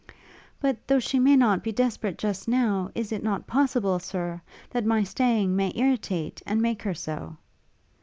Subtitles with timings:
[0.59, 4.83] 'But, though she may not be desperate just now, is it not possible, Sir, that
[4.83, 7.37] my staying may irritate, and make her so?'